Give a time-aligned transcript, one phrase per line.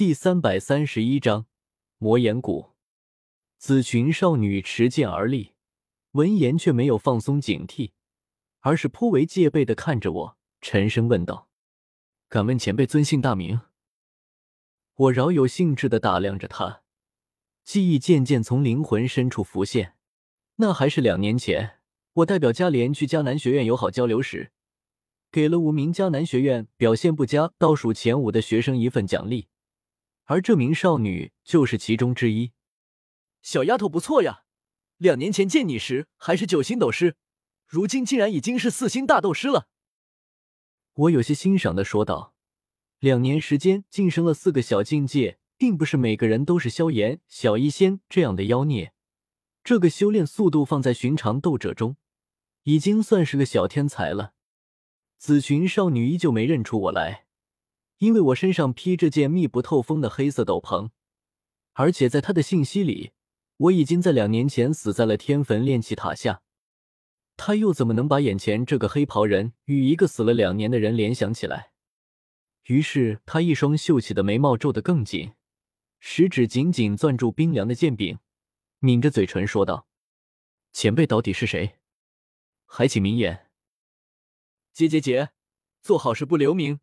[0.00, 1.44] 第三百三十一章
[1.98, 2.70] 魔岩谷。
[3.58, 5.52] 紫裙少女持剑而立，
[6.12, 7.90] 闻言却没有放松警惕，
[8.60, 11.50] 而是颇为戒备的看着我，沉声问道
[12.30, 13.60] ：“敢问前辈尊姓大名？”
[14.96, 16.80] 我饶有兴致的打量着她，
[17.62, 19.96] 记忆渐渐从灵魂深处浮现。
[20.56, 21.80] 那还是两年前，
[22.14, 24.50] 我代表嘉联去迦南学院友好交流时，
[25.30, 29.48] 给了五名迦南学院表现不佳、倒数前五的学生一份奖励。
[30.30, 32.52] 而这名少女就是其中之一。
[33.42, 34.44] 小丫头不错呀，
[34.96, 37.16] 两年前见你时还是九星斗师，
[37.66, 39.66] 如今竟然已经是四星大斗师了。
[40.92, 42.36] 我有些欣赏的说道
[43.00, 48.92] ：“两年时间晋升了四个小境界，并不是每个人都是萧炎、小医仙这样的妖孽。
[49.64, 51.96] 这个修炼速度放在寻常斗者中，
[52.62, 54.34] 已经算是个小天才了。”
[55.18, 57.26] 紫裙少女依旧没认出我来。
[58.00, 60.90] 因为我身上披着件密不透风的黑色斗篷，
[61.74, 63.12] 而且在他的信息里，
[63.58, 66.42] 我已经在两年前死在了天坟炼气塔下。
[67.36, 71.72] 他又怎么能把眼前这个黑袍人与一个死了两年的人联想起来？
[72.64, 75.34] 于是他一双秀气的眉毛皱得更紧，
[75.98, 78.18] 食指紧紧攥住冰凉的剑柄，
[78.78, 79.86] 抿着嘴唇说道
[80.72, 81.76] ：“前辈到底是谁？
[82.64, 83.50] 还请明言。”
[84.72, 85.32] 结结结，
[85.82, 86.80] 做好事不留名。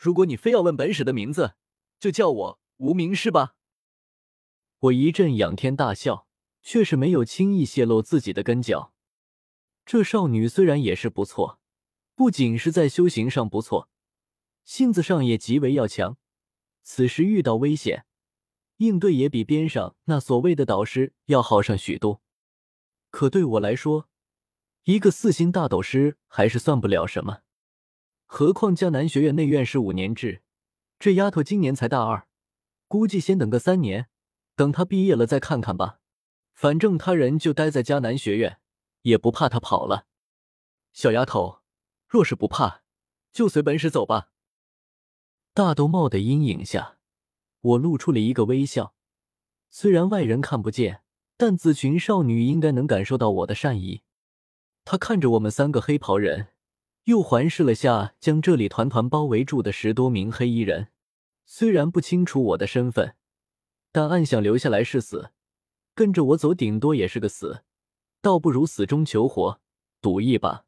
[0.00, 1.56] 如果你非要问本使的名字，
[1.98, 3.54] 就叫我无名氏吧。
[4.78, 6.26] 我一阵仰天大笑，
[6.62, 8.94] 却是没有轻易泄露自己的根脚。
[9.84, 11.60] 这少女虽然也是不错，
[12.14, 13.90] 不仅是在修行上不错，
[14.64, 16.16] 性子上也极为要强。
[16.82, 18.06] 此时遇到危险，
[18.78, 22.22] 应对也比边上那所谓的导师要好上许多。
[23.10, 24.08] 可对我来说，
[24.84, 27.42] 一个四星大斗师还是算不了什么。
[28.32, 30.42] 何况江南学院内院是五年制，
[31.00, 32.28] 这丫头今年才大二，
[32.86, 34.06] 估计先等个三年，
[34.54, 35.98] 等她毕业了再看看吧。
[36.54, 38.60] 反正他人就待在江南学院，
[39.02, 40.06] 也不怕她跑了。
[40.92, 41.62] 小丫头，
[42.06, 42.82] 若是不怕，
[43.32, 44.30] 就随本使走吧。
[45.52, 46.98] 大兜帽的阴影下，
[47.60, 48.94] 我露出了一个微笑。
[49.70, 51.02] 虽然外人看不见，
[51.36, 54.02] 但紫裙少女应该能感受到我的善意。
[54.84, 56.50] 她看着我们三个黑袍人。
[57.04, 60.88] 又环视了下将这里团团包围住的十多名黑衣人，
[61.44, 63.16] 虽然不清楚我的身份，
[63.90, 65.32] 但暗想留下来是死，
[65.94, 67.64] 跟着我走顶多也是个死，
[68.20, 69.60] 倒不如死中求活，
[70.00, 70.66] 赌一把。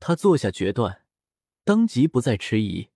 [0.00, 1.04] 他做下决断，
[1.64, 2.88] 当即不再迟疑，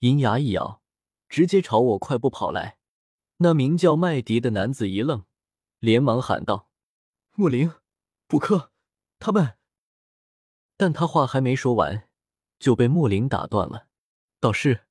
[0.00, 0.82] 银牙一咬，
[1.28, 2.78] 直接朝我快步跑来。
[3.38, 5.24] 那名叫麦迪的男子一愣，
[5.78, 6.68] 连忙喊道
[7.36, 7.72] ：“莫灵，
[8.26, 8.70] 补克，
[9.18, 9.54] 他们。”
[10.76, 12.08] 但他话还没说完，
[12.58, 13.88] 就被莫林打断了。
[14.40, 14.82] 导师，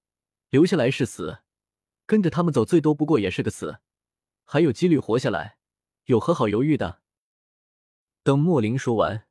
[0.50, 1.40] 留下来是死，
[2.06, 3.80] 跟着他们走最多不过也是个死，
[4.44, 5.58] 还有几率活下来，
[6.06, 7.02] 有何好犹豫的？
[8.24, 9.28] 等莫林说完，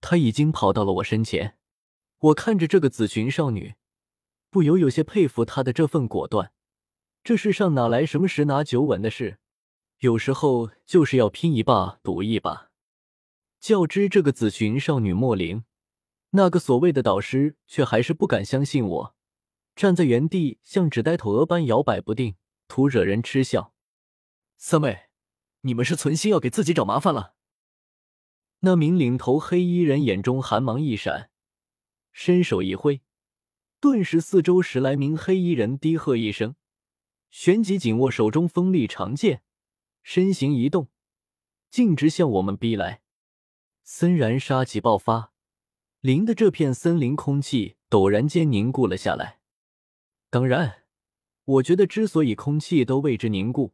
[0.00, 1.58] 他已经跑到了我身前。
[2.18, 3.74] 我看着这个紫裙少女，
[4.50, 6.52] 不由有些佩服她的这份果断。
[7.22, 9.38] 这世上哪来什么十拿九稳的事？
[10.00, 12.70] 有时候就是要拼一把，赌一把。
[13.58, 15.64] 较之这个紫裙少女莫林。
[16.36, 19.14] 那个所谓的导师却还是不敢相信我，
[19.76, 22.34] 站在原地像纸呆头鹅般摇摆不定，
[22.66, 23.72] 徒惹人嗤笑。
[24.56, 25.10] 三妹，
[25.60, 27.34] 你们是存心要给自己找麻烦了？
[28.60, 31.30] 那名领头黑衣人眼中寒芒一闪，
[32.10, 33.02] 伸手一挥，
[33.78, 36.56] 顿时四周十来名黑衣人低喝一声，
[37.30, 39.44] 旋即紧握手中锋利长剑，
[40.02, 40.88] 身形一动，
[41.70, 43.02] 径直向我们逼来。
[43.84, 45.33] 森然杀气爆发。
[46.04, 49.40] 林的这片森林空气陡然间凝固了下来。
[50.28, 50.82] 当然，
[51.46, 53.72] 我觉得之所以空气都为之凝固，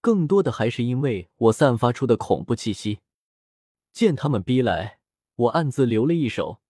[0.00, 3.00] 更多的还是因为我散发出的恐怖气息。
[3.92, 5.00] 见他们逼来，
[5.36, 6.62] 我暗自留了一手，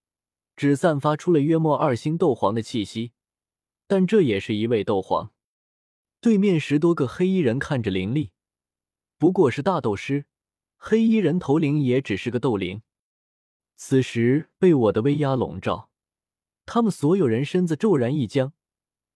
[0.56, 3.12] 只散发出了约莫二星斗皇的气息，
[3.87, 5.31] 但这也是一位斗皇。
[6.21, 8.33] 对面十多个黑衣人看着林立，
[9.16, 10.27] 不过是大斗师，
[10.77, 12.83] 黑衣人头领也只是个斗灵。
[13.84, 15.90] 此时被我的威压笼罩，
[16.64, 18.52] 他们所有人身子骤然一僵，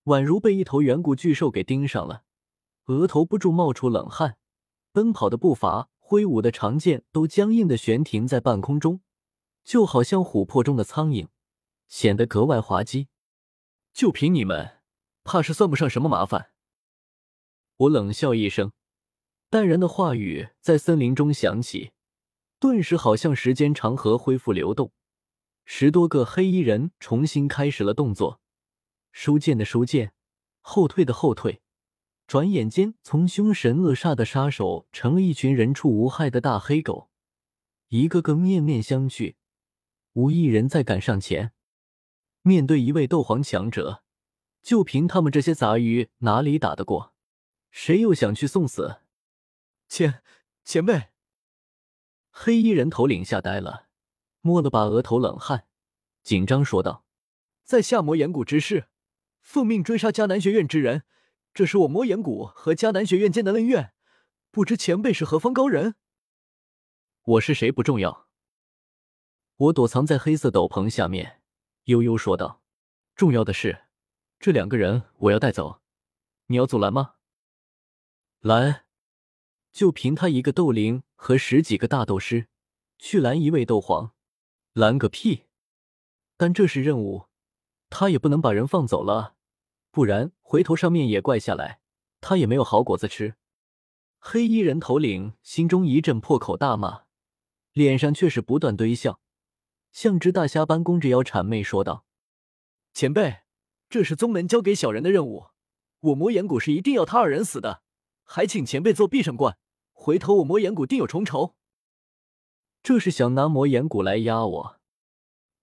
[0.07, 2.25] 宛如被一头远古巨兽给盯上了，
[2.87, 4.39] 额头不住冒出冷汗，
[4.91, 9.03] 奔跑的步伐、挥舞的长剑都僵硬的悬停在半空中，
[9.63, 11.29] 就好像琥珀中的苍蝇，
[11.87, 13.07] 显得格外滑稽。
[13.93, 14.81] 就凭你们，
[15.23, 16.51] 怕是算不上什么麻烦。
[17.77, 18.73] 我冷笑一声，
[19.49, 21.93] 淡然的话语在森林中响起。
[22.59, 24.93] 顿时，好像时间长河恢复流动，
[25.65, 28.41] 十多个黑衣人重新开始了动作，
[29.13, 30.15] 收剑的收剑，
[30.63, 31.61] 后退的后退，
[32.27, 37.11] 转眼间，从凶神恶煞的杀手成了一群人畜无害的大黑狗，
[37.89, 39.35] 一个个面面相觑，
[40.15, 41.53] 无一人再敢上前。
[42.41, 44.03] 面对一位斗皇强者，
[44.63, 47.13] 就凭他们这些杂鱼，哪里打得过？
[47.71, 49.01] 谁又想去送死？
[49.89, 50.23] 前
[50.65, 51.09] 前辈，
[52.39, 53.87] 黑衣人头领吓呆了，
[54.43, 55.67] 摸了把额头，冷汗，
[56.23, 57.07] 紧张说道
[57.65, 58.89] ：“在下魔岩谷之士，
[59.41, 61.05] 奉命追杀迦南学院之人。”
[61.55, 63.95] 这是我魔岩谷和迦南学院间的恩怨，
[64.51, 65.95] 不知前辈是何方高人？
[67.25, 68.29] 我是谁不重要。
[69.57, 71.41] 我躲藏在黑色斗篷下面，
[71.85, 72.63] 悠悠说道
[73.17, 73.87] ：“重要的是，
[74.39, 75.81] 这两个人我要带走，
[76.49, 77.15] 你要阻拦吗？”
[78.41, 78.86] 拦？
[79.77, 82.49] 就凭他一个斗灵和十几个大斗师，
[82.99, 84.15] 去拦一位斗皇？
[84.73, 85.43] 拦个屁！
[86.39, 87.27] 但这是任务，
[87.91, 89.35] 他也不能把人放走了。
[89.91, 91.81] 不然，回头上面也怪下来，
[92.23, 93.35] 他也没有好果子吃。
[94.19, 97.03] 黑衣人头领心中一阵破口大骂，
[97.75, 99.21] 脸上却是不断堆笑，
[99.93, 102.07] 像只大虾般弓着腰谄媚说道
[102.95, 103.41] ：“前辈，
[103.91, 105.49] 这是宗门交给小人的任务，
[106.01, 107.83] 我魔岩谷是一定要他二人死的，
[108.25, 109.59] 还请前辈做必胜冠，
[110.07, 111.57] 回头我魔岩谷定有重酬。”
[112.81, 114.81] 这是想拿魔岩谷来压我？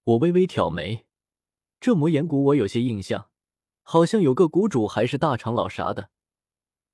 [0.03, 1.05] 我微微挑眉，
[1.79, 3.29] 这魔岩谷我有些印象。
[3.83, 6.09] 好像有个谷主还是大长老啥的，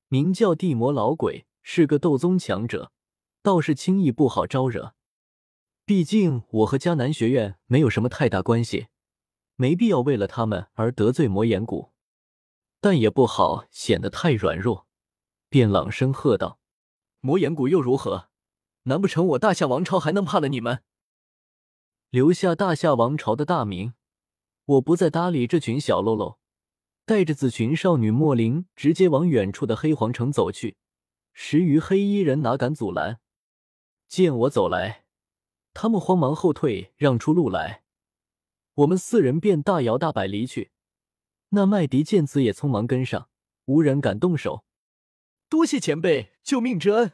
[0.10, 2.92] 名叫地魔老鬼，是个斗宗强者，
[3.42, 4.94] 倒是轻易不好招惹。
[5.86, 8.90] 毕竟我和迦南学院没有什么太大关系，
[9.56, 11.94] 没必要为了他们而得罪魔岩谷，
[12.80, 14.86] 但也不好显得太软弱，
[15.50, 16.59] 便朗声喝道
[17.22, 18.30] ：“魔岩谷又如何？
[18.84, 20.84] 难不成我大夏王朝还能怕了你们？
[22.10, 23.94] 留下大夏王朝的大名，
[24.66, 26.40] 我不再搭理这群小喽啰。”
[27.06, 30.78] 带着紫裙少女莫灵直接往远处的黑皇城走去，
[31.34, 33.20] 十余黑衣人哪敢阻拦？
[34.08, 35.06] 见我走来，
[35.74, 37.84] 他们慌忙后退，让出路来。
[38.76, 40.72] 我们四人便大摇大摆离去。
[41.50, 43.28] 那麦迪见此也匆忙跟上，
[43.66, 44.64] 无人敢动手。
[45.50, 47.14] 多谢前辈救命之恩。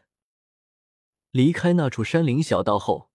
[1.31, 3.09] 离开那处山林小道后，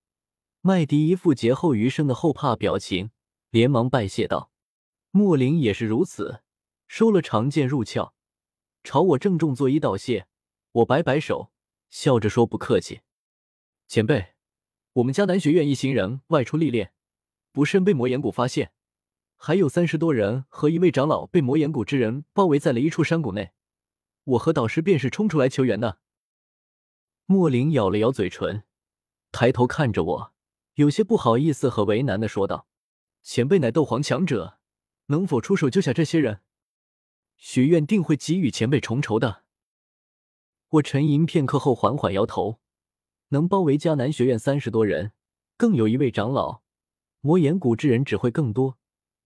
[0.62, 3.10] 麦迪一副劫后余生的后怕表情，
[3.50, 4.50] 连忙拜谢道
[5.12, 6.40] ：“莫林也是如此。”
[6.88, 8.14] 收了长剑入鞘，
[8.82, 10.26] 朝我郑重作揖道谢。
[10.72, 11.52] 我摆摆手，
[11.90, 13.02] 笑着说：“不客气，
[13.86, 14.34] 前辈。
[14.94, 16.94] 我们迦南学院一行人外出历练，
[17.52, 18.72] 不慎被魔岩谷发现，
[19.36, 23.52] 还有三十多人和一位长老被魔岩谷之人包围在了一处山谷内。
[24.24, 25.98] 我和导师便是冲出来求援的。”
[27.26, 28.64] 莫林咬了咬嘴唇，
[29.32, 30.32] 抬头看着我，
[30.74, 32.66] 有些不好意思和为难的说道
[33.22, 34.58] ：“前辈乃斗皇强者，
[35.06, 36.40] 能否出手救下这些人？”
[37.36, 39.44] 学院定会给予前辈重酬的。
[40.68, 42.60] 我沉吟片刻后，缓缓摇头。
[43.28, 45.12] 能包围迦南学院三十多人，
[45.56, 46.62] 更有一位长老，
[47.20, 48.76] 魔岩谷之人只会更多，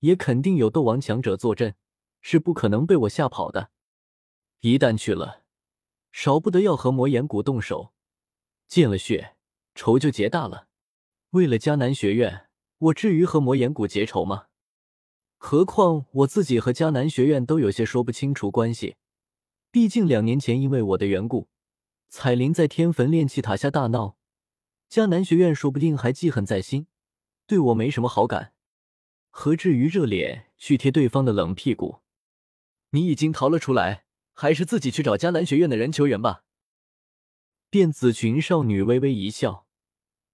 [0.00, 1.74] 也肯定有斗王强者坐镇，
[2.20, 3.70] 是不可能被我吓跑的。
[4.64, 5.42] 一旦去了，
[6.10, 7.92] 少不得要和魔岩谷动手，
[8.66, 9.36] 见了血，
[9.74, 10.68] 仇就结大了。
[11.32, 14.46] 为了迦南学院，我至于和魔岩谷结仇吗？
[15.36, 18.96] 何况我自己和迦南学院都有些说不清楚关系，
[19.70, 21.50] 毕竟两年前因为我的缘故，
[22.08, 24.16] 彩铃在天坟炼气塔下大闹，
[24.88, 26.86] 迦南学院说不定还记恨在心，
[27.46, 28.54] 对我没什么好感，
[29.28, 32.00] 何至于热脸去贴对方的冷屁股？
[32.92, 34.03] 你已经逃了出来，
[34.34, 36.44] 还是自己去找迦南学院的人求援吧。
[37.70, 39.66] 电紫裙少女微微一笑，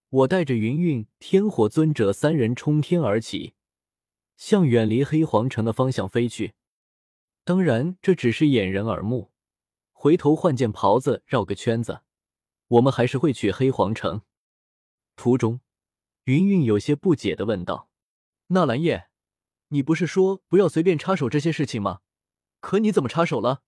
[0.08, 3.54] 我带着云韵、天火尊者三人冲天而起。
[4.36, 6.54] 向远离黑皇城的方向飞去，
[7.44, 9.30] 当然这只是掩人耳目。
[9.92, 12.00] 回头换件袍子绕个圈子，
[12.68, 14.22] 我们还是会去黑皇城。
[15.14, 15.60] 途中，
[16.24, 17.90] 云云有些不解的问道
[18.48, 19.10] ：“纳兰叶，
[19.68, 22.00] 你不是说不要随便插手这些事情吗？
[22.60, 23.62] 可你怎么插手了？”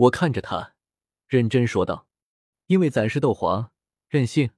[0.00, 0.76] 我看着他，
[1.26, 2.08] 认真说道
[2.68, 3.70] ：“因为咱是斗皇，
[4.08, 4.50] 任性。”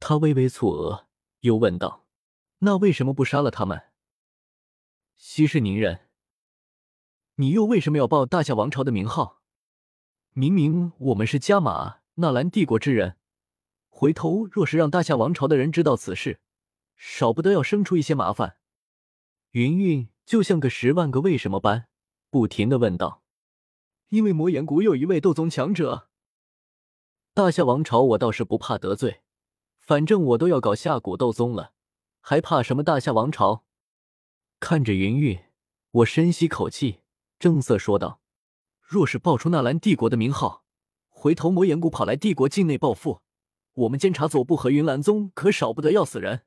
[0.00, 1.06] 他微微蹙额，
[1.40, 2.04] 又问道。
[2.58, 3.92] 那为什么不杀了他们？
[5.16, 6.08] 息事宁人。
[7.36, 9.40] 你又为什么要报大夏王朝的名号？
[10.32, 13.18] 明明我们是加玛纳兰帝国之人，
[13.86, 16.40] 回头若是让大夏王朝的人知道此事，
[16.96, 18.56] 少不得要生出一些麻烦。
[19.52, 21.86] 云云就像个十万个为什么般，
[22.30, 23.22] 不停的问道
[24.10, 26.08] ：“因为魔岩谷有一位斗宗强者，
[27.34, 29.22] 大夏王朝我倒是不怕得罪，
[29.78, 31.72] 反正我都要搞下古斗宗了。”
[32.20, 33.64] 还怕什么大夏王朝？
[34.60, 35.38] 看着云云，
[35.90, 37.00] 我深吸口气，
[37.38, 38.20] 正色说道
[38.82, 40.64] ：“若是报出纳兰帝国的名号，
[41.08, 43.22] 回头魔岩谷跑来帝国境内报复，
[43.72, 46.42] 我们监察左部和云岚宗可少不得要死人。